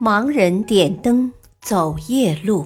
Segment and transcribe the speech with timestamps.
[0.00, 2.64] 盲人点灯走夜路。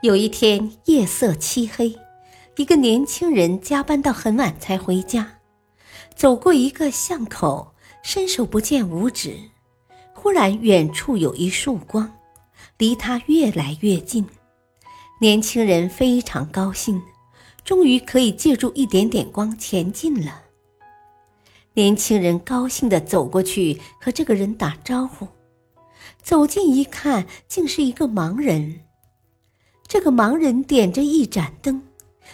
[0.00, 1.94] 有一天夜色漆黑，
[2.56, 5.40] 一个年轻人加班到很晚才回家，
[6.14, 9.36] 走过一个巷口，伸手不见五指。
[10.14, 12.10] 忽然，远处有一束光，
[12.78, 14.26] 离他越来越近。
[15.20, 17.02] 年轻人非常高兴，
[17.62, 20.44] 终于可以借助一点点光前进了。
[21.76, 25.28] 年轻人高兴地走过去，和这个人打招呼。
[26.22, 28.80] 走近一看，竟是一个盲人。
[29.86, 31.82] 这个盲人点着一盏灯，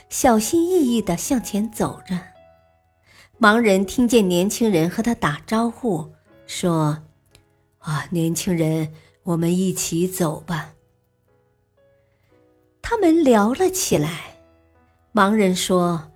[0.08, 2.16] 小心翼翼地向前走着。
[3.40, 6.12] 盲人听见年轻人和他打招呼，
[6.46, 7.02] 说
[7.82, 10.74] ：“啊，年轻人，我们一起走吧。”
[12.80, 14.36] 他们聊了起来。
[15.12, 16.12] 盲人说：“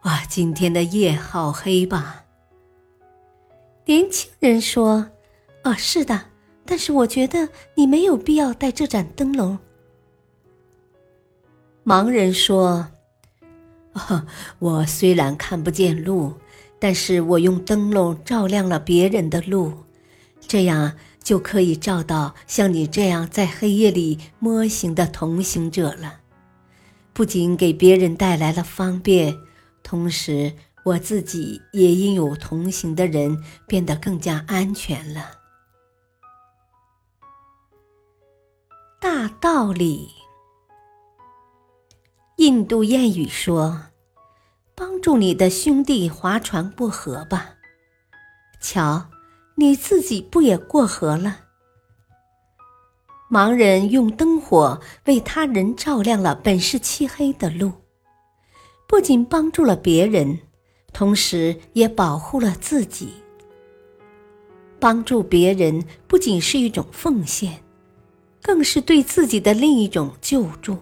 [0.00, 2.20] 啊，今天的夜好黑吧？”
[3.84, 5.10] 年轻人说
[5.64, 6.26] ：“哦，是的，
[6.64, 9.58] 但是我觉得你没有必要带这盏灯笼。”
[11.84, 12.86] 盲人说
[13.94, 14.24] ：“哦，
[14.60, 16.32] 我虽然看不见路，
[16.78, 19.74] 但是我用灯笼照亮了别人的路，
[20.40, 26.20] 这样就可以照到像你这样在黑夜里摸行的同行者了，
[27.12, 29.36] 不仅给别人带来了方便，
[29.82, 30.52] 同时。”
[30.84, 35.38] 我自己也因有同行的人变得更加安全了。
[39.00, 40.08] 大道理，
[42.36, 43.80] 印度谚语说
[44.74, 47.54] ：“帮助你的兄弟划船过河吧。”
[48.60, 49.10] 瞧，
[49.56, 51.40] 你自己不也过河了？
[53.30, 57.72] 盲人用灯火为他人照亮了本是漆黑的路，
[58.86, 60.38] 不仅帮助了别人。
[60.92, 63.10] 同时也保护了自己。
[64.78, 67.60] 帮助别人不仅是一种奉献，
[68.42, 70.76] 更是对自己的另一种救助。